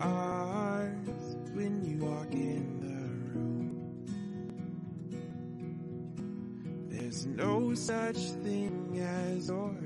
[1.52, 3.02] when you walk in the
[3.38, 3.70] room.
[6.88, 9.81] There's no such thing as ordinary.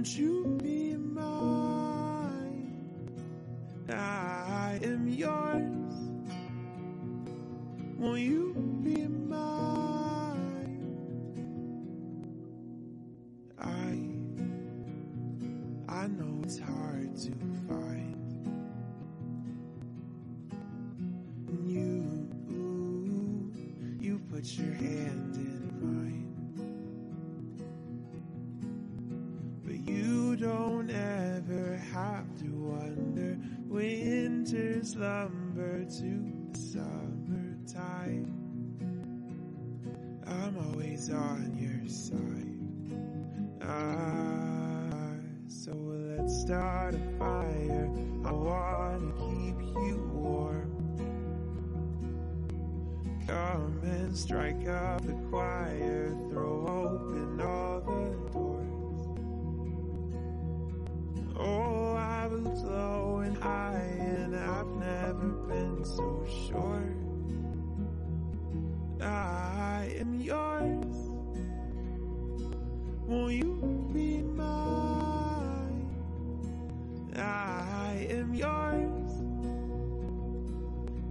[0.00, 0.59] Won't you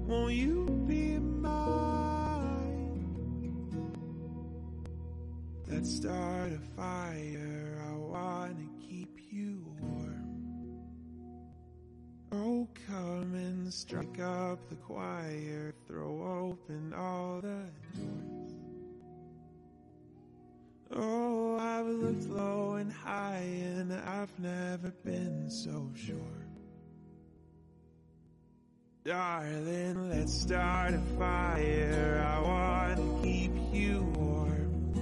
[0.10, 1.54] Won't you be mine?
[5.68, 7.80] Let's start a fire.
[7.88, 10.80] I wanna keep you warm.
[12.32, 18.56] Oh, come and strike up the choir, throw open all the doors.
[20.90, 23.46] Oh, I've looked low and high
[23.78, 26.49] and I've never been so sure.
[29.10, 32.24] Darling, let's start a fire.
[32.24, 34.94] I wanna keep you warm.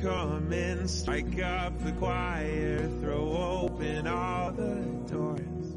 [0.00, 4.76] Come and strike up the choir, throw open all the
[5.12, 5.76] doors.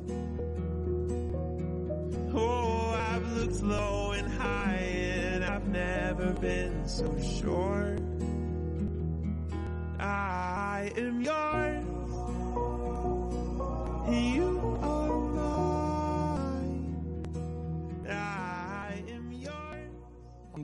[2.34, 4.88] Oh, I've looked low and high
[5.34, 7.98] and I've never been so sure.
[10.00, 11.77] I am yours.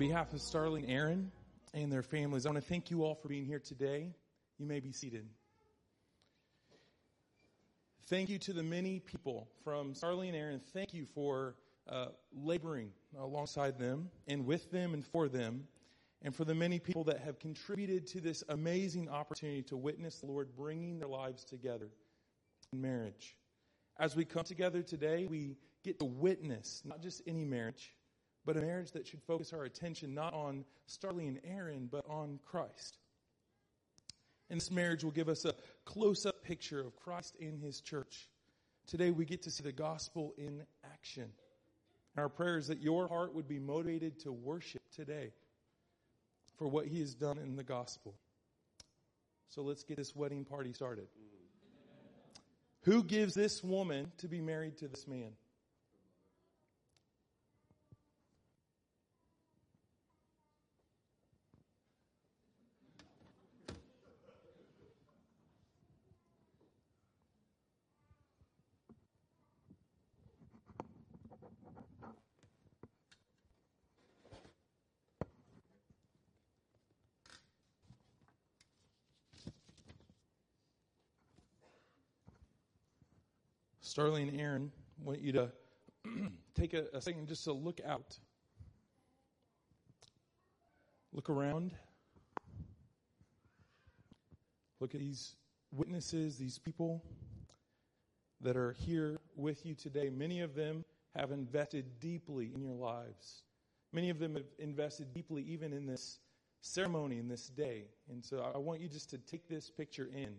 [0.04, 1.32] Behalf of Starling Aaron
[1.74, 4.12] and their families, I want to thank you all for being here today.
[4.58, 5.26] You may be seated.
[8.08, 10.60] Thank you to the many people from Starley and Aaron.
[10.74, 11.56] Thank you for
[11.90, 15.64] uh, laboring alongside them and with them and for them.
[16.22, 20.26] And for the many people that have contributed to this amazing opportunity to witness the
[20.26, 21.88] Lord bringing their lives together
[22.74, 23.38] in marriage.
[23.98, 27.94] As we come together today, we get to witness not just any marriage,
[28.46, 32.40] but a marriage that should focus our attention not on Starley and Aaron, but on
[32.46, 32.98] Christ.
[34.50, 35.54] And this marriage will give us a
[35.86, 38.30] close up picture of Christ in His church.
[38.86, 41.30] Today we get to see the gospel in action.
[42.18, 45.32] Our prayer is that your heart would be motivated to worship today
[46.58, 48.14] for what He has done in the gospel.
[49.50, 51.06] So let's get this wedding party started.
[51.06, 51.34] Mm.
[52.82, 55.32] Who gives this woman to be married to this man?
[83.94, 85.52] Starley and Aaron, I want you to
[86.56, 88.18] take a, a second just to look out.
[91.12, 91.76] Look around.
[94.80, 95.36] Look at these
[95.72, 97.04] witnesses, these people.
[98.42, 100.84] that are here with you today, many of them
[101.16, 103.44] have invested deeply in your lives.
[103.92, 106.18] Many of them have invested deeply even in this
[106.62, 107.84] ceremony, in this day.
[108.10, 110.34] And so I want you just to take this picture in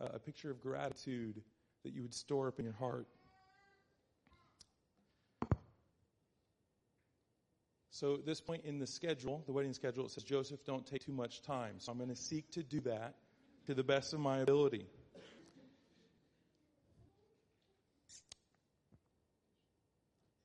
[0.00, 1.40] uh, a picture of gratitude
[1.84, 3.06] that you would store up in your heart.
[7.90, 11.04] So at this point in the schedule, the wedding schedule, it says, Joseph, don't take
[11.04, 11.74] too much time.
[11.78, 13.14] So I'm going to seek to do that
[13.66, 14.86] to the best of my ability.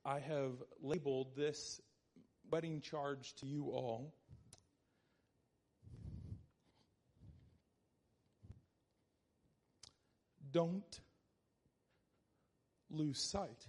[0.04, 0.52] I have
[0.82, 1.80] labeled this
[2.50, 4.14] wedding charge to you all.
[10.52, 11.00] Don't
[12.90, 13.66] lose sight.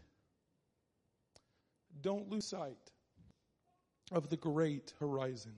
[2.02, 2.92] Don't lose sight
[4.12, 5.54] of the great horizon.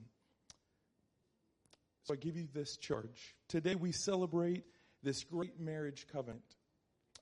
[2.04, 3.36] So I give you this charge.
[3.48, 4.64] Today we celebrate
[5.02, 6.42] this great marriage covenant,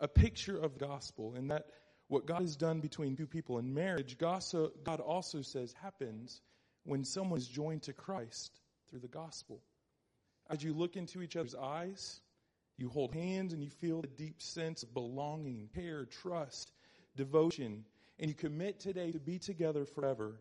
[0.01, 1.67] a picture of the gospel, and that
[2.09, 4.43] what God has done between two people in marriage, God
[5.01, 6.41] also says happens
[6.85, 9.61] when someone is joined to Christ through the gospel.
[10.49, 12.21] As you look into each other's eyes,
[12.79, 16.73] you hold hands and you feel a deep sense of belonging, care, trust,
[17.17, 17.85] devotion,
[18.21, 20.41] and you commit today to be together forever.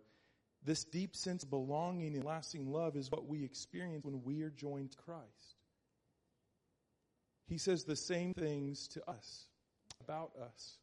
[0.63, 4.51] This deep sense of belonging and lasting love is what we experience when we are
[4.51, 5.55] joined to Christ.
[7.47, 9.45] He says the same things to us,
[10.03, 10.77] about us.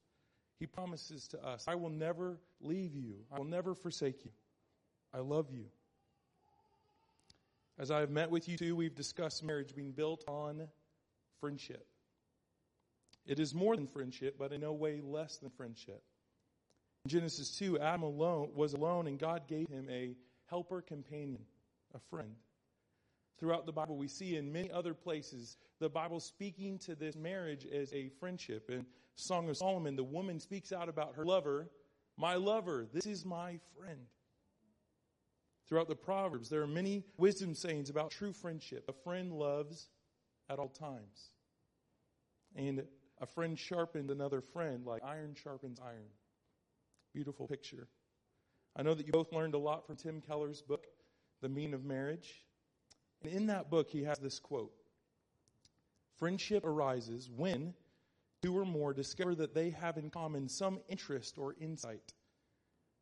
[0.58, 3.16] He promises to us, I will never leave you.
[3.32, 4.30] I will never forsake you.
[5.12, 5.66] I love you.
[7.78, 10.68] As I have met with you too, we've discussed marriage being built on
[11.44, 11.86] friendship.
[13.26, 16.02] It is more than friendship, but in no way less than friendship.
[17.04, 21.42] In Genesis 2, Adam alone was alone and God gave him a helper companion,
[21.94, 22.34] a friend.
[23.38, 27.66] Throughout the Bible, we see in many other places the Bible speaking to this marriage
[27.66, 28.70] as a friendship.
[28.70, 31.68] In Song of Solomon, the woman speaks out about her lover,
[32.16, 34.00] my lover, this is my friend.
[35.68, 38.86] Throughout the Proverbs, there are many wisdom sayings about true friendship.
[38.88, 39.88] A friend loves
[40.48, 41.33] at all times.
[42.56, 42.84] And
[43.20, 46.08] a friend sharpens another friend like iron sharpens iron.
[47.12, 47.88] Beautiful picture.
[48.76, 50.86] I know that you both learned a lot from Tim Keller's book,
[51.40, 52.44] The Meaning of Marriage.
[53.22, 54.72] And in that book, he has this quote
[56.18, 57.74] Friendship arises when
[58.42, 62.12] two or more discover that they have in common some interest or insight.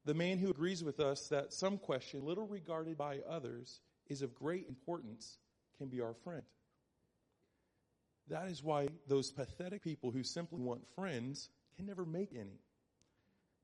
[0.04, 4.34] The man who agrees with us that some question, little regarded by others, is of
[4.34, 5.38] great importance
[5.78, 6.42] can be our friend.
[8.28, 12.60] That is why those pathetic people who simply want friends can never make any.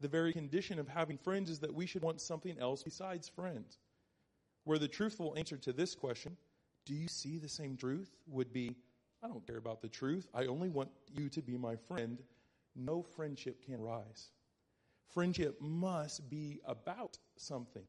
[0.01, 3.79] The very condition of having friends is that we should want something else besides friends.
[4.65, 6.37] Where the truthful answer to this question,
[6.85, 8.77] do you see the same truth, would be,
[9.23, 10.29] I don't care about the truth.
[10.35, 12.19] I only want you to be my friend.
[12.77, 14.31] No friendship can rise.
[15.13, 17.85] Friendship must be about something.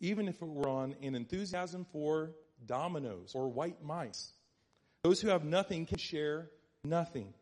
[0.00, 2.32] Even if it were on an enthusiasm for
[2.66, 4.32] dominoes or white mice.
[5.06, 6.50] Those who have nothing can share
[6.82, 7.32] nothing.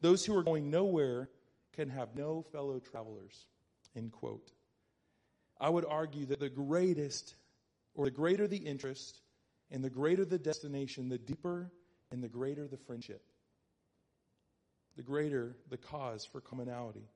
[0.00, 1.30] Those who are going nowhere
[1.72, 3.46] can have no fellow travelers.
[3.94, 4.50] End quote.
[5.60, 7.36] I would argue that the greatest,
[7.94, 9.20] or the greater the interest,
[9.70, 11.70] and the greater the destination, the deeper
[12.10, 13.22] and the greater the friendship.
[14.96, 17.06] The greater the cause for commonality.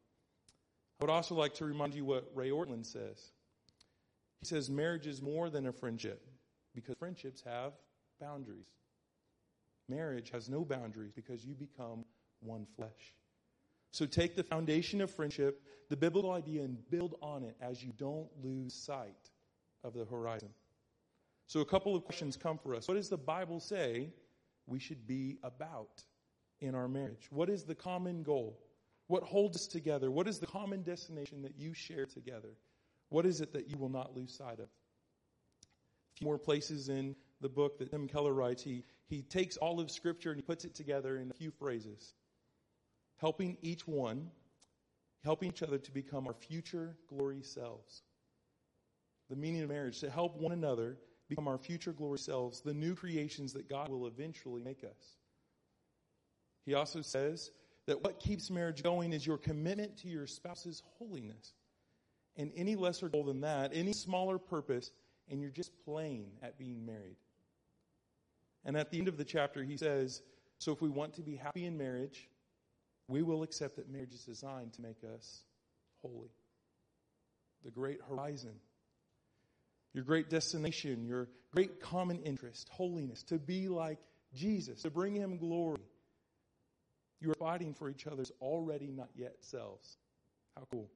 [1.01, 3.33] I would also like to remind you what Ray Ortlund says.
[4.39, 6.25] He says marriage is more than a friendship
[6.73, 7.73] because friendships have
[8.21, 8.69] boundaries.
[9.95, 12.05] Marriage has no boundaries because you become
[12.41, 13.15] one flesh.
[13.93, 17.93] So take the foundation of friendship, the biblical idea, and build on it as you
[17.99, 19.31] don't lose sight
[19.85, 20.49] of the horizon.
[21.47, 22.89] So a couple of questions come for us.
[22.89, 24.09] What does the Bible say
[24.67, 26.03] we should be about
[26.61, 27.27] in our marriage?
[27.31, 28.59] What is the common goal?
[29.09, 30.11] What holds us together?
[30.11, 32.57] What is the common destination that you share together?
[33.11, 34.71] What is it that you will not lose sight of?
[34.71, 39.81] A few more places in the book that Tim Keller writes, he, he takes all
[39.81, 42.15] of Scripture and he puts it together in a few phrases.
[43.19, 44.31] Helping each one,
[45.25, 48.03] helping each other to become our future glory selves.
[49.29, 52.95] The meaning of marriage, to help one another become our future glory selves, the new
[52.95, 55.17] creations that God will eventually make us.
[56.65, 57.51] He also says
[57.87, 61.55] that what keeps marriage going is your commitment to your spouse's holiness.
[62.37, 64.91] And any lesser goal than that, any smaller purpose,
[65.29, 67.17] and you're just playing at being married.
[68.65, 70.23] And at the end of the chapter, he says,
[70.59, 72.29] So if we want to be happy in marriage,
[73.09, 75.43] we will accept that marriage is designed to make us
[76.03, 76.31] holy.
[77.65, 78.55] The great horizon,
[79.95, 83.99] your great destination, your great common interest, holiness, to be like
[84.35, 85.83] Jesus, to bring him glory.
[87.21, 89.97] You are fighting for each other's already not yet selves.
[90.57, 90.91] How cool.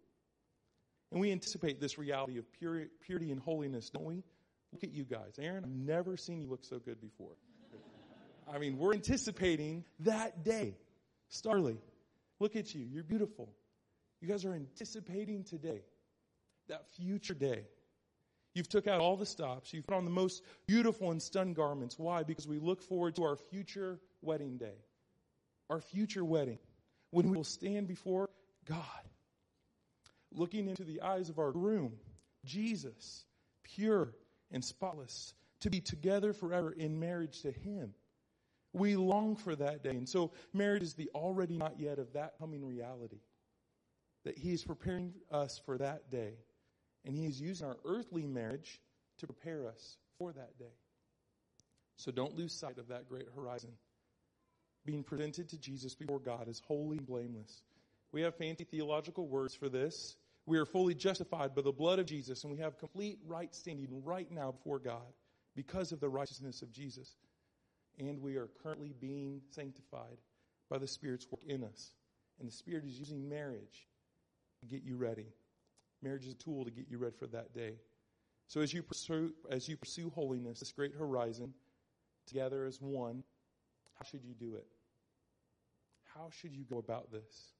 [1.13, 4.25] And we anticipate this reality of purity, and holiness, don't we?
[4.73, 5.39] Look at you guys.
[5.39, 7.37] Aaron, I've never seen you look so good before.
[8.53, 10.77] I mean, we're anticipating that day.
[11.29, 11.79] Starley,
[12.39, 12.85] look at you.
[12.85, 13.49] You're beautiful.
[14.21, 15.83] You guys are anticipating today,
[16.69, 17.65] that future day.
[18.55, 19.75] You've took out all the stops.
[19.75, 21.99] You've put on the most beautiful and stunning garments.
[21.99, 22.23] Why?
[22.23, 24.79] Because we look forward to our future wedding day.
[25.69, 26.59] Our future wedding.
[27.11, 28.31] When we will stand before
[28.65, 28.83] God.
[30.33, 31.93] Looking into the eyes of our groom,
[32.45, 33.25] Jesus,
[33.63, 34.15] pure
[34.51, 37.93] and spotless, to be together forever in marriage to Him.
[38.77, 39.97] We long for that day.
[39.97, 43.21] And so marriage is the already not yet of that coming reality.
[44.25, 46.35] That He is preparing us for that day.
[47.07, 48.83] And He is using our earthly marriage
[49.19, 50.75] to prepare us for that day.
[51.97, 53.71] So don't lose sight of that great horizon.
[54.85, 57.63] Being presented to Jesus before God is holy and blameless.
[58.13, 60.17] We have fancy theological words for this.
[60.45, 63.89] We are fully justified by the blood of Jesus, and we have complete right standing
[64.05, 65.15] right now before God
[65.55, 67.17] because of the righteousness of Jesus.
[67.99, 70.19] And we are currently being sanctified
[70.69, 71.93] by the Spirit's work in us.
[72.39, 73.89] And the Spirit is using marriage
[74.61, 75.27] to get you ready.
[76.03, 77.75] Marriage is a tool to get you ready for that day.
[78.49, 81.53] So as you pursue, as you pursue holiness, this great horizon,
[82.27, 83.25] together as one,
[83.99, 84.67] how should you do it?
[86.15, 87.55] How should you go about this?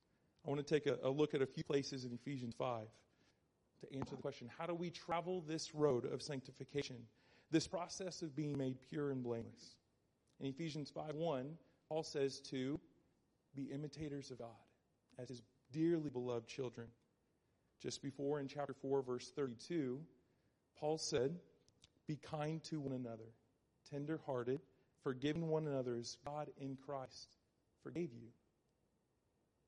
[0.47, 2.87] I want to take a, a look at a few places in Ephesians 5
[3.81, 6.97] to answer the question how do we travel this road of sanctification,
[7.51, 9.77] this process of being made pure and blameless?
[10.41, 11.57] In Ephesians 5 1,
[11.89, 12.79] Paul says to
[13.55, 14.49] be imitators of God
[15.19, 16.89] as his dearly beloved children.
[17.81, 20.01] Just before in chapter 4, verse 32,
[20.79, 21.37] Paul said,
[22.07, 23.33] Be kind to one another,
[23.91, 24.61] tender hearted,
[25.03, 27.37] forgiving one another as God in Christ
[27.83, 28.29] forgave you.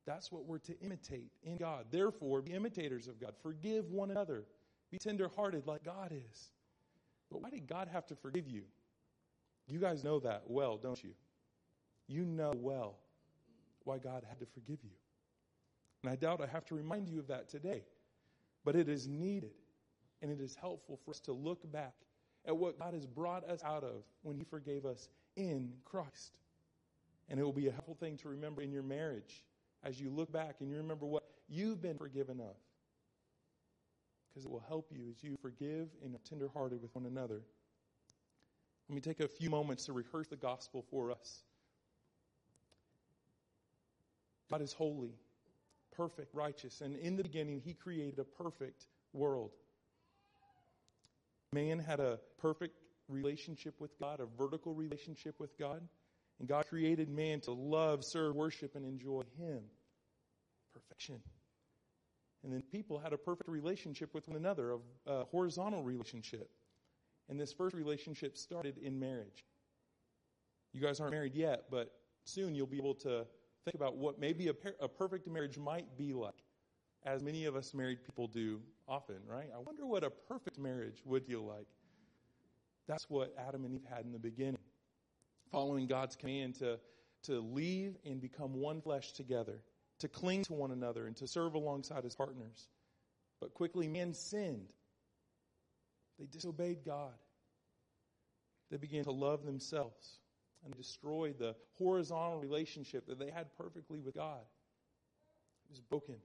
[0.07, 1.87] That's what we're to imitate in God.
[1.91, 3.35] Therefore, be imitators of God.
[3.43, 4.45] Forgive one another.
[4.91, 6.51] Be tenderhearted like God is.
[7.31, 8.63] But why did God have to forgive you?
[9.69, 11.11] You guys know that well, don't you?
[12.07, 12.97] You know well
[13.85, 14.91] why God had to forgive you.
[16.03, 17.85] And I doubt I have to remind you of that today.
[18.65, 19.53] But it is needed
[20.23, 21.95] and it is helpful for us to look back
[22.47, 26.39] at what God has brought us out of when He forgave us in Christ.
[27.29, 29.45] And it will be a helpful thing to remember in your marriage
[29.85, 32.57] as you look back and you remember what you've been forgiven of.
[34.29, 37.43] Because it will help you as you forgive and are tenderhearted with one another.
[38.89, 41.43] Let me take a few moments to rehearse the gospel for us.
[44.51, 45.13] God is holy,
[45.95, 49.51] perfect, righteous, and in the beginning, He created a perfect world.
[51.53, 52.77] Man had a perfect
[53.09, 55.83] relationship with God, a vertical relationship with God.
[56.39, 59.61] And God created man to love, serve, worship, and enjoy Him.
[60.73, 61.21] Perfection.
[62.45, 64.77] And then people had a perfect relationship with one another,
[65.07, 66.49] a, horizontal relationship.
[67.29, 69.45] And this first relationship started in marriage.
[70.73, 71.93] You guys aren't married yet, but
[72.25, 73.27] soon you'll be able to
[73.65, 76.43] think about what maybe a, per- a perfect marriage might be like,
[77.05, 79.49] as many of us married people do often, right?
[79.55, 81.67] I wonder what a perfect marriage would feel like.
[82.87, 84.59] That's what Adam and Eve had in the beginning
[85.51, 86.79] following God's command to,
[87.25, 89.63] to leave and become one flesh together,
[89.99, 92.69] to cling to one another, and to serve alongside his partners.
[93.41, 94.75] But quickly, men sinned.
[96.19, 97.15] They disobeyed God.
[98.71, 100.19] They began to love themselves
[100.65, 104.41] and destroyed the horizontal relationship that they had perfectly with God.
[105.67, 106.17] It was broken.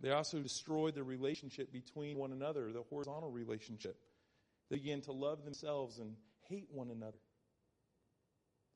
[0.00, 3.96] They also destroyed the relationship between one another, the horizontal relationship.
[4.70, 6.16] They began to love themselves and
[6.48, 7.18] hate one another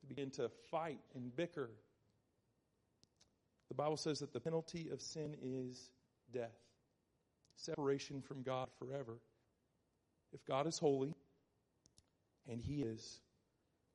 [0.03, 1.71] They begin to fight and bicker.
[3.69, 5.91] The Bible says that the penalty of sin is
[6.33, 6.57] death,
[7.57, 9.19] separation from God forever.
[10.33, 11.15] If God is holy,
[12.49, 13.21] and He is,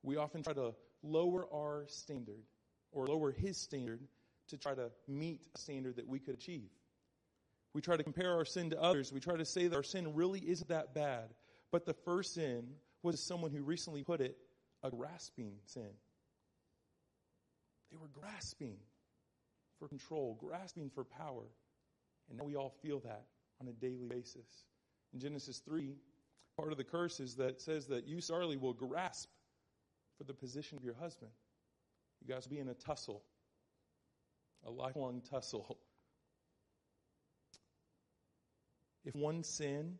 [0.03, 0.73] we often try to
[1.03, 2.43] lower our standard
[2.91, 4.01] or lower His standard
[4.47, 6.69] to try to meet a standard that we could achieve.
[7.73, 9.13] We try to compare our sin to others.
[9.13, 11.35] We try to say that our sin really isn't that bad.
[11.71, 12.67] But the first sin
[13.03, 14.37] was someone who recently put it
[14.81, 15.91] a grasping sin.
[17.91, 18.77] They were grasping
[19.77, 21.45] for control, grasping for power.
[22.29, 23.25] And now we all feel that
[23.61, 24.65] on a daily basis.
[25.13, 25.95] In Genesis 3,
[26.55, 29.29] part of the curse is that says that you, Starley, will grasp
[30.17, 31.31] for the position of your husband.
[32.21, 33.23] You guys will be in a tussle,
[34.65, 35.77] a lifelong tussle.
[39.05, 39.97] If one sin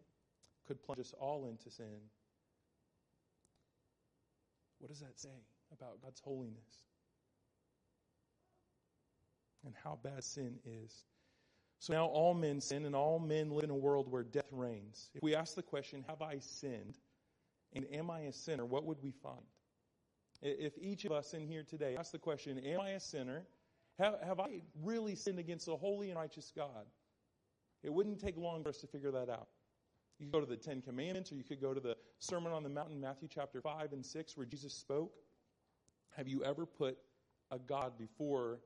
[0.68, 2.02] could plunge us all into sin,
[4.80, 5.30] what does that say
[5.72, 6.84] about God's holiness?
[9.66, 11.06] and how bad sin is.
[11.80, 15.10] So now all men sin and all men live in a world where death reigns.
[15.16, 16.98] If we ask the question, have I sinned?
[17.74, 18.66] And am I a sinner?
[18.66, 19.46] What would we find?
[20.42, 23.48] If each of us in here today ask the question, am I a sinner?
[23.98, 26.86] Have, have I really sinned against a holy and righteous God?
[27.84, 29.48] It wouldn't take long for us to figure that out.
[30.18, 32.64] You could go to the Ten Commandments, or you could go to the Sermon on
[32.64, 35.14] the Mountain, Matthew chapter 5 and 6, where Jesus spoke.
[36.16, 36.98] Have you ever put
[37.52, 38.60] a God before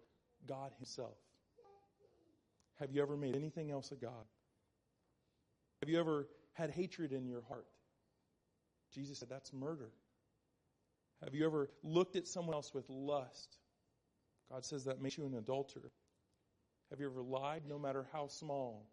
[0.48, 1.18] God Himself?
[2.80, 4.26] Have you ever made anything else a God?
[5.82, 7.68] Have you ever had hatred in your heart?
[8.94, 9.90] Jesus said that's murder.
[11.24, 13.58] Have you ever looked at someone else with lust?
[14.52, 15.92] God says that makes you an adulterer.
[16.90, 18.86] Have you ever lied, no matter how small?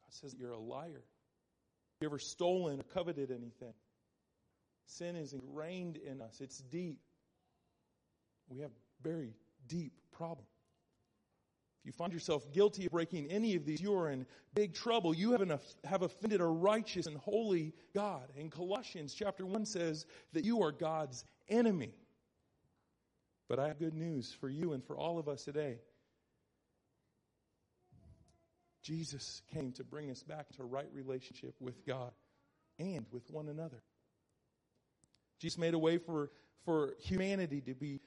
[0.00, 1.02] God says you're a liar.
[1.02, 3.74] Have you ever stolen or coveted anything?
[4.86, 7.00] Sin is ingrained in us, it's deep.
[8.48, 8.70] We have
[9.02, 9.34] very
[9.66, 10.46] deep problem.
[11.80, 15.14] If you find yourself guilty of breaking any of these, you are in big trouble.
[15.14, 18.28] You have, enough, have offended a righteous and holy God.
[18.36, 21.94] And Colossians chapter 1 says that you are God's enemy.
[23.48, 25.78] But I have good news for you and for all of us today.
[28.82, 32.12] Jesus came to bring us back to right relationship with God
[32.78, 33.82] and with one another.
[35.40, 36.30] Jesus made a way for,
[36.64, 38.00] for humanity to be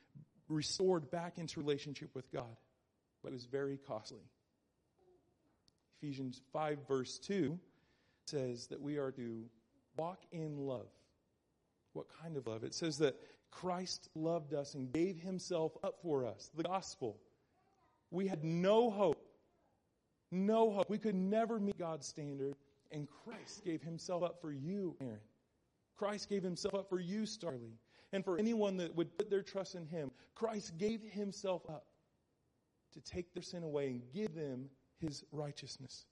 [0.50, 2.58] restored back into relationship with God,
[3.24, 4.24] but it was very costly.
[6.02, 7.58] Ephesians 5 verse 2
[8.26, 9.44] says that we are to
[9.98, 10.88] walk in love.
[11.94, 12.64] What kind of love?
[12.64, 13.16] It says that
[13.52, 16.50] Christ loved us and gave himself up for us.
[16.56, 17.18] The gospel.
[18.10, 19.22] We had no hope.
[20.32, 20.90] No hope.
[20.90, 22.56] We could never meet God's standard.
[22.92, 25.20] And Christ gave himself up for you, Aaron.
[25.98, 27.78] Christ gave himself up for you, Starley.
[28.14, 30.12] And for anyone that would put their trust in him.
[30.36, 31.86] Christ gave himself up
[32.94, 36.06] to take their sin away and give them his righteousness.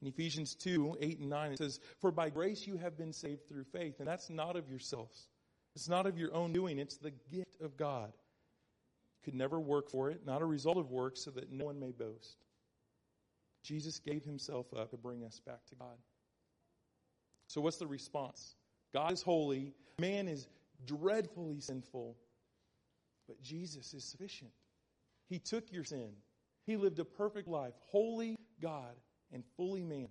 [0.00, 3.48] In Ephesians 2, 8 and 9, it says, For by grace you have been saved
[3.48, 5.28] through faith, and that's not of yourselves.
[5.76, 8.12] It's not of your own doing, it's the gift of God.
[8.12, 11.78] You could never work for it, not a result of work, so that no one
[11.78, 12.36] may boast.
[13.62, 15.96] Jesus gave himself up to bring us back to God.
[17.46, 18.56] So, what's the response?
[18.92, 20.48] God is holy, man is
[20.84, 22.16] dreadfully sinful,
[23.28, 24.50] but Jesus is sufficient.
[25.32, 26.12] He took your sin,
[26.66, 28.94] He lived a perfect life, holy God
[29.32, 30.08] and fully man.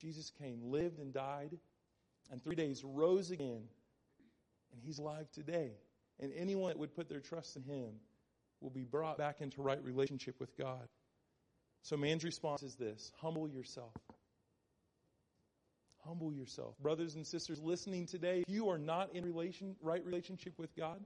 [0.00, 1.58] Jesus came, lived, and died,
[2.30, 3.64] and three days rose again
[4.72, 5.72] and he's alive today.
[6.20, 7.90] And anyone that would put their trust in him
[8.60, 10.88] will be brought back into right relationship with God.
[11.82, 13.92] So man's response is this humble yourself.
[16.04, 16.74] Humble yourself.
[16.78, 21.00] Brothers and sisters listening today, if you are not in relation, right relationship with God,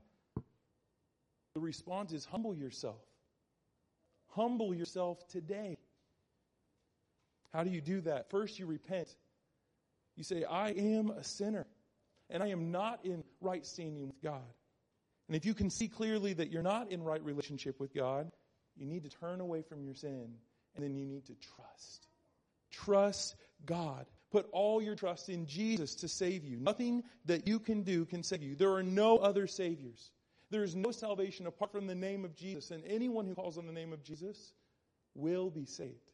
[1.55, 3.01] the response is humble yourself.
[4.35, 5.79] Humble yourself today.
[7.53, 8.31] How do you do that?
[8.31, 9.15] First, you repent.
[10.17, 11.67] You say, I am a sinner
[12.31, 14.41] and I am not in right standing with God.
[15.29, 18.31] And if you can see clearly that you're not in right relationship with God,
[18.77, 20.35] you need to turn away from your sin
[20.75, 22.09] and then you need to trust.
[22.71, 24.07] Trust God.
[24.31, 26.57] Put all your trust in Jesus to save you.
[26.59, 28.57] Nothing that you can do can save you.
[28.57, 30.11] There are no other saviors.
[30.53, 33.67] There is no salvation apart from the name of Jesus, and anyone who calls on
[33.67, 34.53] the name of Jesus
[35.15, 36.11] will be saved.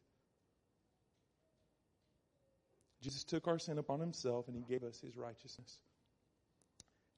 [3.01, 5.79] Jesus took our sin upon himself and he gave us his righteousness.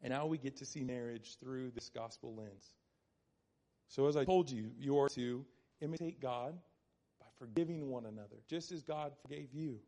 [0.02, 2.72] And now we get to see marriage through this gospel lens.
[3.88, 5.46] So, as I told you, you are to
[5.80, 6.58] imitate God
[7.20, 9.80] by forgiving one another, just as God forgave you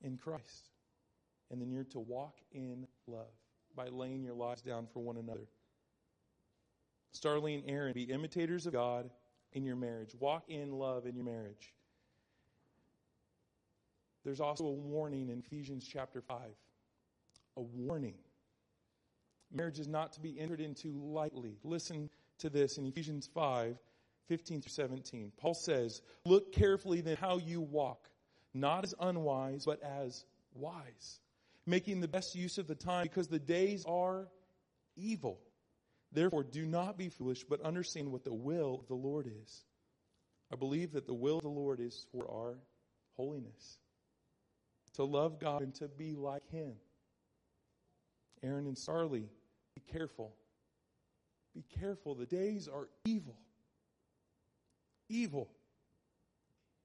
[0.00, 0.70] in Christ.
[1.50, 3.34] And then you're to walk in love
[3.74, 5.48] by laying your lives down for one another.
[7.12, 9.10] Starling Aaron, be imitators of God
[9.52, 10.14] in your marriage.
[10.18, 11.72] Walk in love in your marriage.
[14.24, 16.38] There's also a warning in Ephesians chapter 5.
[17.56, 18.14] A warning
[19.54, 21.58] Marriage is not to be entered into lightly.
[21.62, 23.76] Listen to this in Ephesians 5
[24.28, 25.32] 15 through 17.
[25.36, 28.08] Paul says, Look carefully then how you walk,
[28.54, 31.20] not as unwise, but as wise,
[31.66, 34.28] making the best use of the time because the days are
[34.96, 35.40] evil.
[36.12, 39.64] Therefore, do not be foolish, but understand what the will of the Lord is.
[40.52, 42.58] I believe that the will of the Lord is for our
[43.16, 43.78] holiness,
[44.94, 46.74] to love God and to be like Him.
[48.42, 49.28] Aaron and Starley
[49.74, 50.34] be careful.
[51.54, 52.14] Be careful.
[52.14, 53.38] The days are evil.
[55.08, 55.48] Evil.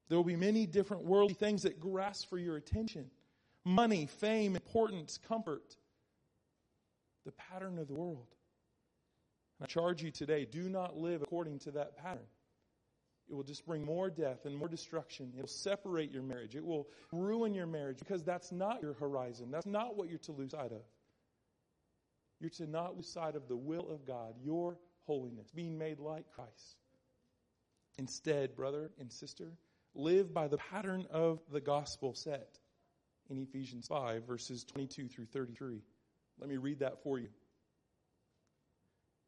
[0.10, 3.10] There will be many different worldly things that grasp for your attention
[3.66, 5.76] money, fame, importance, comfort.
[7.26, 8.28] The pattern of the world.
[9.62, 12.28] I charge you today do not live according to that pattern.
[13.30, 15.34] It will just bring more death and more destruction.
[15.36, 16.56] It will separate your marriage.
[16.56, 19.52] It will ruin your marriage because that's not your horizon.
[19.52, 20.84] That's not what you're to lose sight of.
[22.40, 26.32] You're to not lose sight of the will of God, your holiness, being made like
[26.32, 26.78] Christ.
[27.98, 29.52] Instead, brother and sister,
[29.96, 32.60] live by the pattern of the gospel set
[33.30, 35.82] in Ephesians 5, verses 22 through 33.
[36.40, 37.30] Let me read that for you.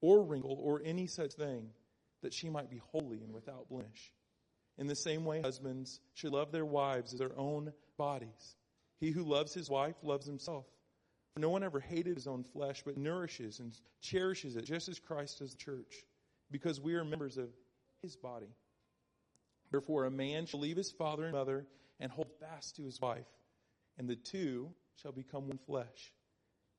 [0.00, 1.70] or wrinkle or any such thing,
[2.22, 4.12] that she might be holy and without blemish.
[4.78, 8.56] In the same way, husbands should love their wives as their own bodies.
[8.98, 10.66] He who loves his wife loves himself.
[11.34, 14.98] For no one ever hated his own flesh, but nourishes and cherishes it, just as
[14.98, 16.04] Christ does the church,
[16.50, 17.50] because we are members of
[18.02, 18.54] his body.
[19.70, 21.66] Therefore, a man shall leave his father and mother
[22.00, 23.26] and hold fast to his wife,
[23.98, 26.12] and the two shall become one flesh.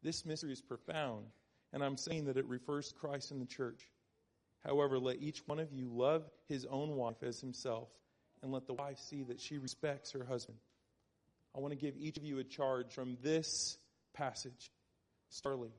[0.02, 1.26] This mystery is profound
[1.74, 3.90] and I'm saying that it refers to Christ and the church.
[4.66, 7.90] However, let each one of you love his own wife as himself,
[8.42, 10.58] and let the wife see that she respects her husband.
[11.56, 13.78] I want to give each of you a charge from this
[14.14, 14.72] passage.
[15.30, 15.72] Starley.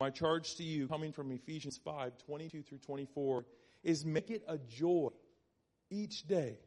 [0.00, 3.44] My charge to you, coming from Ephesians 5 22 through 24,
[3.84, 5.08] is make it a joy
[5.90, 6.58] each day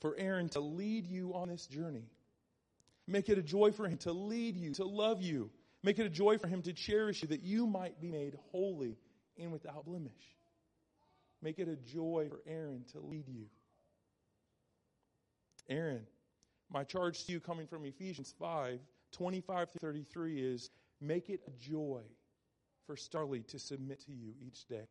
[0.00, 2.04] for Aaron to lead you on this journey.
[3.06, 5.50] Make it a joy for him to lead you, to love you,
[5.82, 8.96] Make it a joy for him to cherish you that you might be made holy
[9.38, 10.36] and without blemish.
[11.42, 13.46] Make it a joy for Aaron to lead you.
[15.68, 16.06] Aaron,
[16.70, 18.80] my charge to you coming from Ephesians 5
[19.12, 22.02] 25 through 33 is make it a joy
[22.86, 24.86] for Starley to submit to you each day.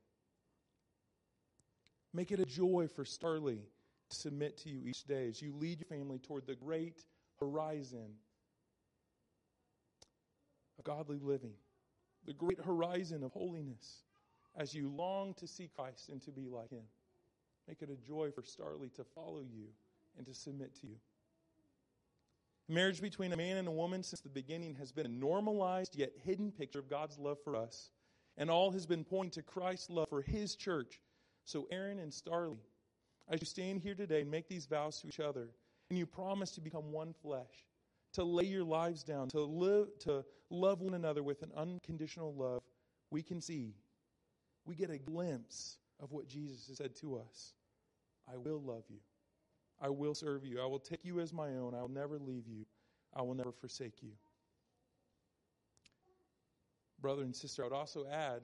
[2.13, 3.61] Make it a joy for Starley
[4.09, 7.03] to submit to you each day as you lead your family toward the great
[7.39, 8.15] horizon
[10.79, 11.53] of godly living,
[12.25, 14.03] the great horizon of holiness
[14.57, 16.83] as you long to see Christ and to be like Him.
[17.67, 19.67] Make it a joy for Starley to follow you
[20.17, 20.95] and to submit to you.
[22.67, 26.11] Marriage between a man and a woman since the beginning has been a normalized yet
[26.23, 27.89] hidden picture of God's love for us,
[28.37, 31.01] and all has been pointing to Christ's love for His church.
[31.45, 32.61] So, Aaron and Starley,
[33.27, 35.49] as you stand here today and make these vows to each other,
[35.89, 37.68] and you promise to become one flesh,
[38.13, 42.61] to lay your lives down, to live, to love one another with an unconditional love,
[43.11, 43.75] we can see,
[44.65, 47.53] we get a glimpse of what Jesus has said to us.
[48.31, 48.99] I will love you.
[49.81, 50.61] I will serve you.
[50.61, 51.73] I will take you as my own.
[51.73, 52.65] I will never leave you.
[53.15, 54.11] I will never forsake you.
[57.01, 58.41] Brother and sister, I would also add,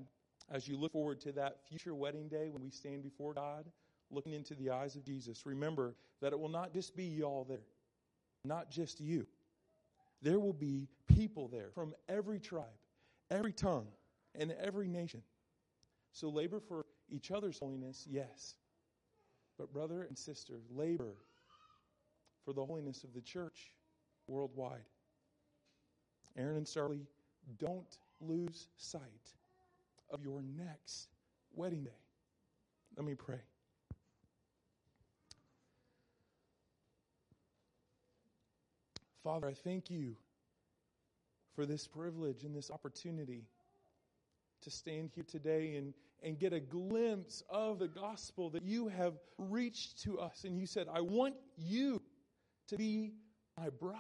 [0.49, 3.65] as you look forward to that future wedding day when we stand before God,
[4.11, 7.65] looking into the eyes of Jesus, remember that it will not just be y'all there,
[8.45, 9.27] not just you
[10.25, 12.65] there will be people there from every tribe,
[13.29, 13.87] every tongue,
[14.33, 15.21] and every nation.
[16.13, 18.55] So labor for each other's holiness, yes.
[19.59, 21.13] But, brother and sister, labor
[22.43, 23.71] for the holiness of the church
[24.27, 24.81] worldwide.
[26.35, 27.05] Aaron and Starley,
[27.59, 29.01] don't lose sight
[30.09, 31.09] of your next
[31.53, 31.91] wedding day.
[32.97, 33.41] Let me pray.
[39.25, 40.15] Father, I thank you
[41.55, 43.47] for this privilege and this opportunity
[44.61, 49.13] to stand here today and, and get a glimpse of the gospel that you have
[49.39, 50.43] reached to us.
[50.43, 52.03] And you said, I want you
[52.67, 53.13] to be
[53.57, 53.97] my bride.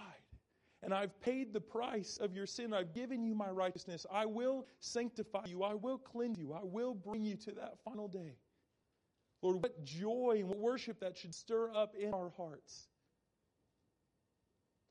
[0.83, 2.71] And I've paid the price of your sin.
[2.71, 4.05] I've given you my righteousness.
[4.13, 5.63] I will sanctify you.
[5.63, 6.53] I will cleanse you.
[6.53, 8.35] I will bring you to that final day.
[9.41, 12.89] Lord, what joy and what worship that should stir up in our hearts.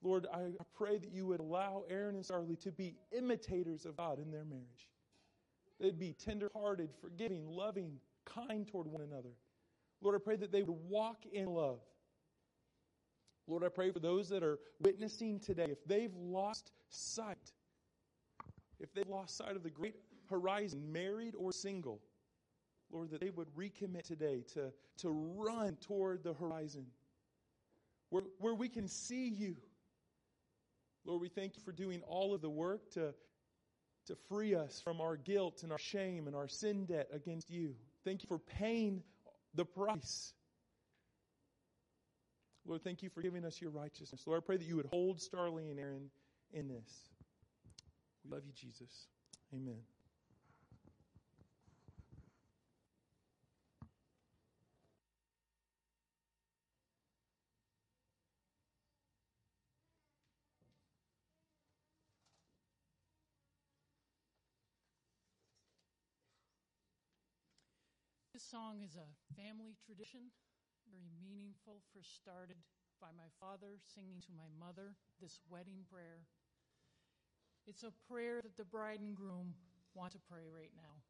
[0.05, 4.19] Lord, I pray that you would allow Aaron and Starley to be imitators of God
[4.19, 4.91] in their marriage.
[5.81, 9.31] They'd be tenderhearted, forgiving, loving, kind toward one another.
[10.03, 11.81] Lord, I pray that they would walk in love.
[13.47, 17.53] Lord, I pray for those that are witnessing today, if they've lost sight,
[18.81, 19.97] if they've lost sight of the great
[20.29, 22.01] horizon, married or single,
[22.91, 26.87] Lord, that they would recommit today to, to run toward the horizon
[28.11, 29.57] where, where we can see you
[31.05, 33.15] Lord, we thank you for doing all of the work to,
[34.07, 37.75] to free us from our guilt and our shame and our sin debt against you.
[38.05, 39.03] Thank you for paying
[39.55, 40.33] the price.
[42.67, 44.23] Lord, thank you for giving us your righteousness.
[44.27, 46.11] Lord, I pray that you would hold Starley and Aaron
[46.53, 47.11] in this.
[48.25, 49.07] We love you, Jesus.
[49.53, 49.94] Amen.
[68.55, 70.31] Song is a family tradition,
[70.87, 72.55] very meaningful, first started
[73.03, 76.23] by my father singing to my mother this wedding prayer.
[77.67, 79.59] It's a prayer that the bride and groom
[79.91, 81.03] want to pray right now.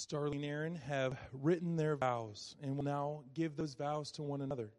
[0.00, 4.40] Starley and Aaron have written their vows and will now give those vows to one
[4.40, 4.70] another.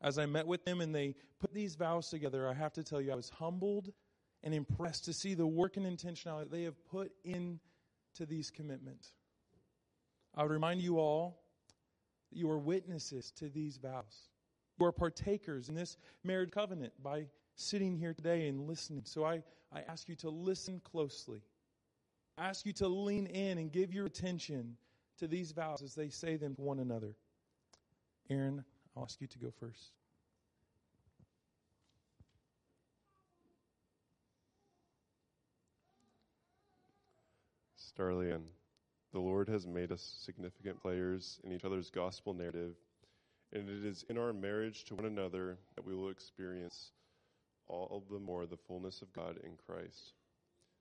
[0.00, 3.00] As I met with them and they put these vows together, I have to tell
[3.00, 3.92] you, I was humbled
[4.44, 7.58] and impressed to see the work and intentionality they have put into
[8.20, 9.12] these commitments.
[10.34, 11.40] I would remind you all
[12.30, 14.28] that you are witnesses to these vows.
[14.78, 19.02] You are partakers in this marriage covenant by sitting here today and listening.
[19.06, 21.42] So I, I ask you to listen closely.
[22.38, 24.76] Ask you to lean in and give your attention
[25.18, 27.14] to these vows as they say them to one another.
[28.28, 28.62] Aaron,
[28.94, 29.92] I'll ask you to go first.
[37.76, 38.30] Starley,
[39.14, 42.74] The Lord has made us significant players in each other's gospel narrative,
[43.54, 46.90] and it is in our marriage to one another that we will experience
[47.68, 50.12] all the more the fullness of God in Christ.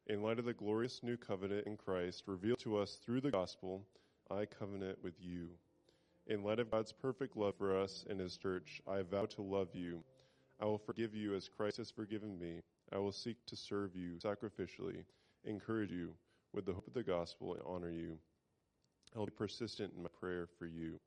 [0.07, 3.81] In light of the glorious new covenant in Christ revealed to us through the gospel,
[4.29, 5.49] I covenant with you.
[6.27, 9.69] In light of God's perfect love for us and His church, I vow to love
[9.73, 10.03] you.
[10.61, 12.61] I will forgive you as Christ has forgiven me.
[12.93, 15.05] I will seek to serve you sacrificially,
[15.43, 16.13] encourage you
[16.53, 18.19] with the hope of the gospel, and honor you.
[19.15, 20.99] I will be persistent in my prayer for you.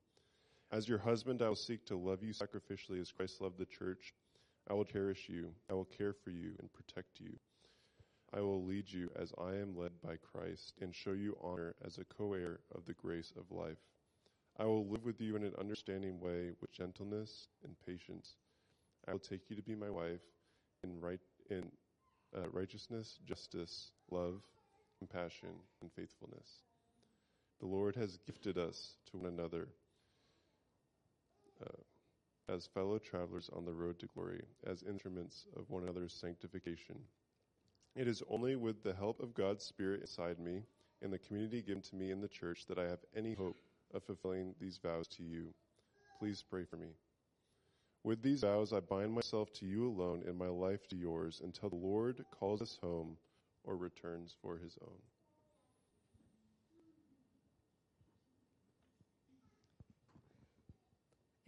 [0.73, 4.13] As your husband, I will seek to love you sacrificially as Christ loved the church.
[4.69, 5.51] I will cherish you.
[5.69, 7.39] I will care for you and protect you.
[8.33, 11.97] I will lead you as I am led by Christ and show you honor as
[11.97, 13.79] a co heir of the grace of life.
[14.57, 18.35] I will live with you in an understanding way with gentleness and patience.
[19.07, 20.21] I will take you to be my wife
[20.83, 21.71] in, right, in
[22.35, 24.41] uh, righteousness, justice, love,
[24.99, 25.49] compassion,
[25.81, 26.63] and faithfulness.
[27.59, 29.69] The Lord has gifted us to one another
[31.65, 36.95] uh, as fellow travelers on the road to glory, as instruments of one another's sanctification.
[37.99, 40.63] It is only with the help of God's Spirit inside me
[41.01, 43.57] and the community given to me in the church that I have any hope
[43.93, 45.53] of fulfilling these vows to you.
[46.17, 46.91] Please pray for me.
[48.05, 51.67] With these vows, I bind myself to you alone and my life to yours until
[51.67, 53.17] the Lord calls us home
[53.65, 55.01] or returns for his own.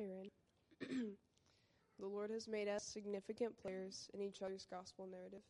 [0.01, 0.29] Aaron.
[1.97, 5.43] the Lord has made us significant players in each other's gospel narrative.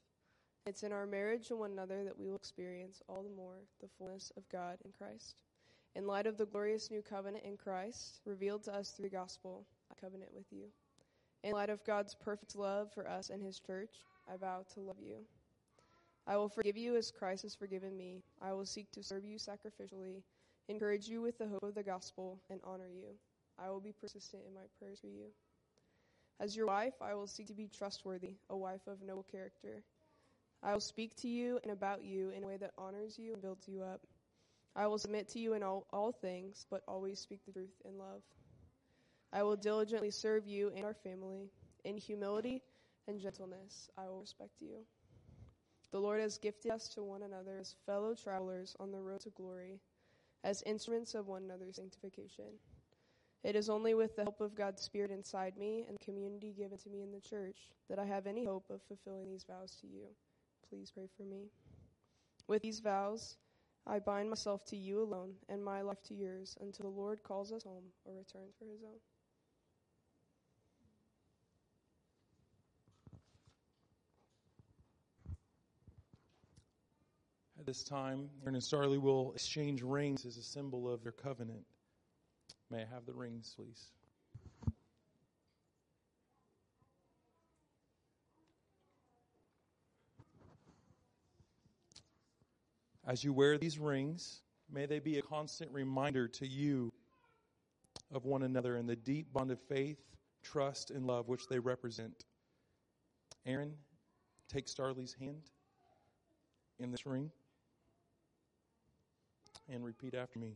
[0.68, 3.88] It's in our marriage to one another that we will experience all the more the
[3.98, 5.36] fullness of God in Christ.
[5.96, 9.66] In light of the glorious new covenant in Christ, revealed to us through the gospel,
[9.92, 10.66] I covenant with you.
[11.44, 13.90] In light of God's perfect love for us and his church,
[14.32, 15.26] I vow to love you.
[16.28, 18.22] I will forgive you as Christ has forgiven me.
[18.40, 20.22] I will seek to serve you sacrificially,
[20.70, 23.16] encourage you with the hope of the gospel, and honor you.
[23.58, 25.32] I will be persistent in my prayers for you.
[26.40, 29.84] As your wife, I will seek to be trustworthy, a wife of noble character.
[30.64, 33.42] I will speak to you and about you in a way that honors you and
[33.42, 34.02] builds you up.
[34.76, 37.98] I will submit to you in all, all things, but always speak the truth in
[37.98, 38.22] love.
[39.34, 41.50] I will diligently serve you and our family.
[41.84, 42.62] In humility
[43.08, 44.86] and gentleness, I will respect you.
[45.92, 49.30] The Lord has gifted us to one another as fellow travelers on the road to
[49.32, 49.80] glory,
[50.44, 52.60] as instruments of one another's sanctification.
[53.44, 56.78] It is only with the help of God's Spirit inside me and the community given
[56.78, 57.58] to me in the church
[57.90, 60.06] that I have any hope of fulfilling these vows to you.
[60.72, 61.50] Please pray for me.
[62.48, 63.36] With these vows,
[63.86, 67.52] I bind myself to you alone and my life to yours until the Lord calls
[67.52, 69.00] us home or returns for his own.
[77.60, 81.66] At this time, Aaron and Starley will exchange rings as a symbol of their covenant.
[82.70, 83.92] May I have the rings, please?
[93.12, 94.40] As you wear these rings,
[94.72, 96.94] may they be a constant reminder to you
[98.10, 100.00] of one another and the deep bond of faith,
[100.44, 102.24] trust, and love which they represent.
[103.46, 103.74] Aaron,
[104.48, 105.42] take Starley's hand
[106.80, 107.30] in this ring
[109.68, 110.56] and repeat after me.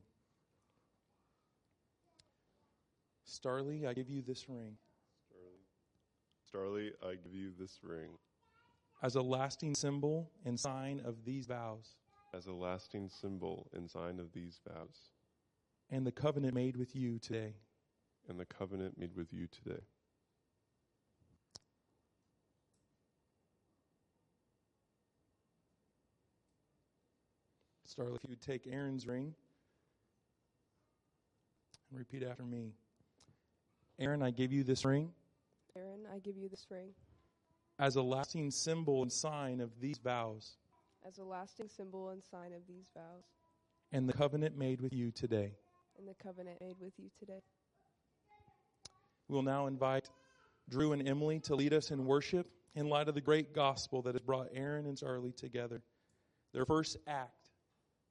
[3.25, 4.77] Starley, I give you this ring.
[6.47, 8.11] Starley, I give you this ring
[9.03, 11.97] as a lasting symbol and sign of these vows
[12.35, 15.11] as a lasting symbol and sign of these vows
[15.89, 17.53] and the covenant made with you today.
[18.27, 19.81] and the covenant made with you today.
[27.85, 29.35] Starley, if you would take Aaron's ring
[31.91, 32.73] and repeat after me.
[33.99, 35.11] Aaron, I give you this ring
[35.77, 36.89] Aaron, I give you this ring
[37.79, 40.57] as a lasting symbol and sign of these vows
[41.07, 43.23] as a lasting symbol and sign of these vows
[43.91, 45.53] and the covenant made with you today.
[45.97, 47.41] and the covenant made with you today.
[49.27, 50.09] We'll now invite
[50.69, 54.13] Drew and Emily to lead us in worship in light of the great gospel that
[54.15, 55.81] has brought Aaron and Starley together.
[56.53, 57.49] Their first act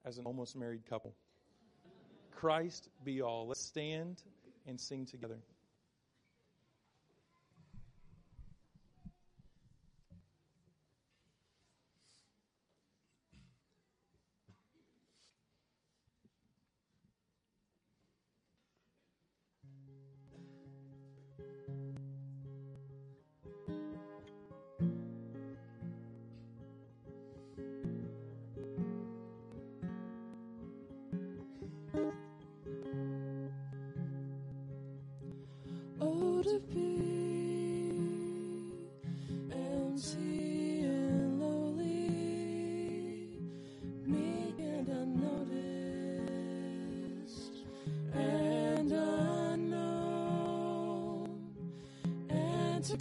[0.05, 1.15] as an almost married couple.
[2.31, 3.47] Christ be all.
[3.47, 4.23] Let's stand
[4.67, 5.39] and sing together.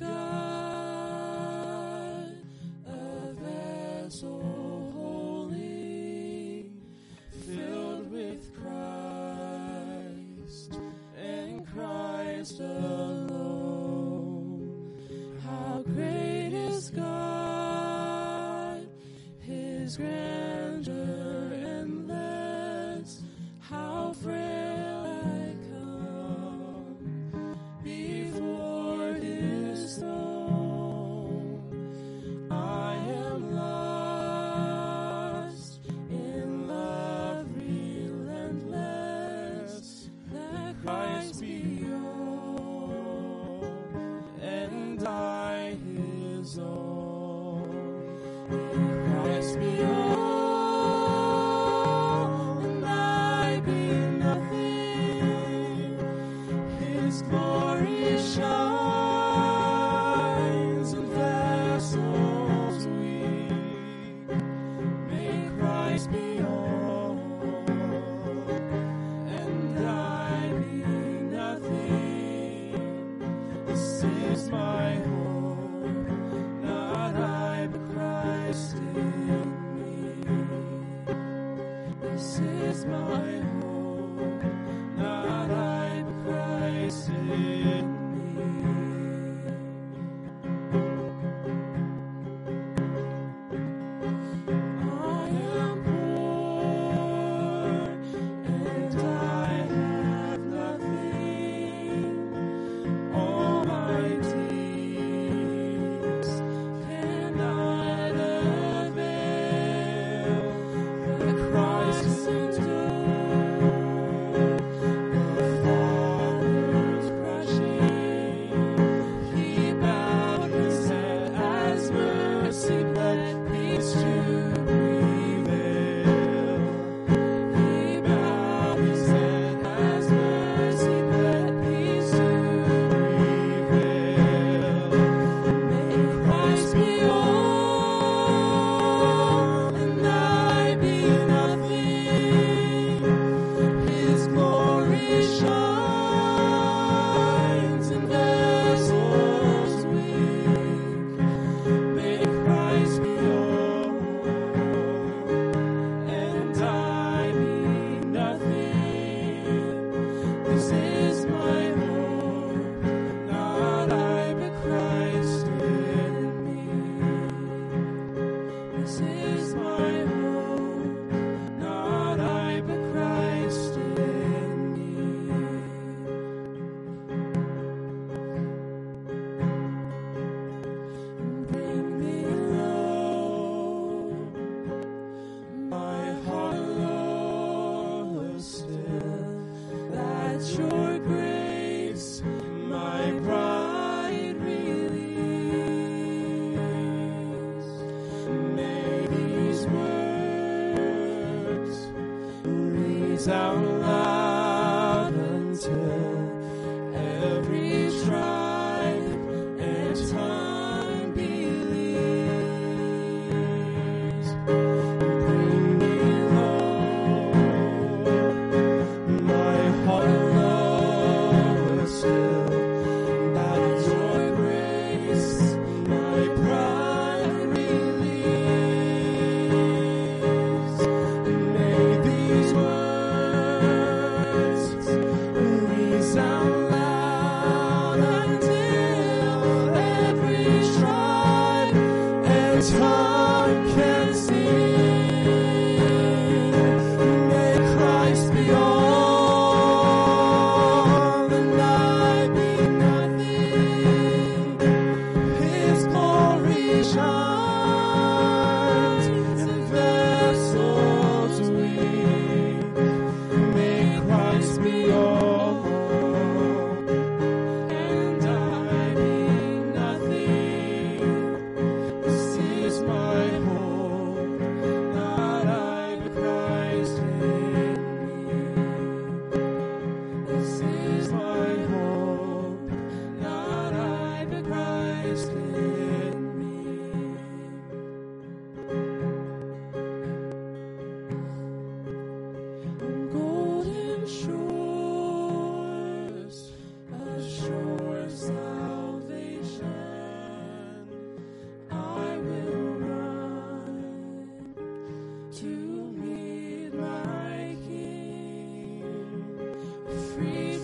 [0.02, 0.23] And
[46.44, 48.04] His own.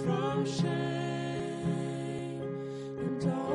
[0.03, 0.69] from shame
[2.99, 3.48] and all.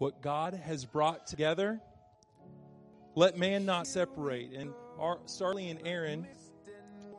[0.00, 1.78] What God has brought together,
[3.16, 4.50] let man not separate.
[4.54, 6.26] And our, Starley and Aaron,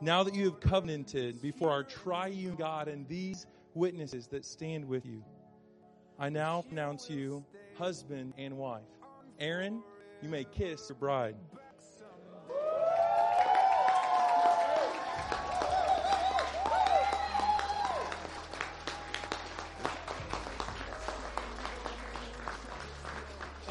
[0.00, 5.06] now that you have covenanted before our triune God and these witnesses that stand with
[5.06, 5.22] you,
[6.18, 7.44] I now pronounce you
[7.78, 8.82] husband and wife.
[9.38, 9.80] Aaron,
[10.20, 11.36] you may kiss your bride.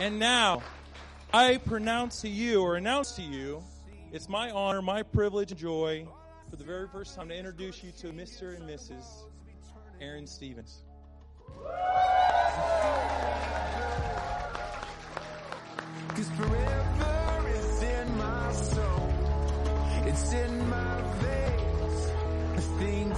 [0.01, 0.63] And now,
[1.31, 3.61] I pronounce to you or announce to you,
[4.11, 6.07] it's my honor, my privilege, and joy
[6.49, 8.55] for the very first time to introduce you to Mr.
[8.55, 9.05] and Mrs.
[10.01, 10.81] Aaron Stevens.
[16.15, 19.13] Cause forever is in my soul.
[20.07, 22.11] It's in my veins.
[22.55, 23.10] I think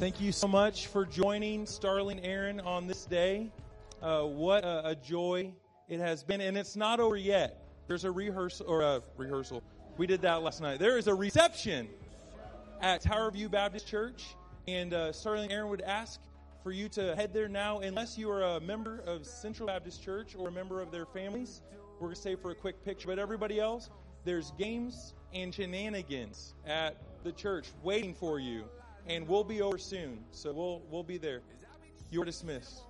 [0.00, 3.52] Thank you so much for joining Starling Aaron on this day.
[4.00, 5.52] Uh, what a, a joy
[5.90, 7.62] it has been, and it's not over yet.
[7.86, 9.62] There's a rehearsal or a rehearsal.
[9.98, 10.78] We did that last night.
[10.78, 11.86] There is a reception
[12.80, 14.36] at Tower View Baptist Church,
[14.66, 16.18] and uh, Starling Aaron would ask
[16.62, 20.34] for you to head there now, unless you are a member of Central Baptist Church
[20.34, 21.60] or a member of their families.
[21.96, 23.90] We're going to stay for a quick picture, but everybody else,
[24.24, 28.64] there's games and shenanigans at the church waiting for you,
[29.06, 30.24] and we'll be over soon.
[30.32, 31.42] So we'll we'll be there.
[32.10, 32.82] You're dismissed.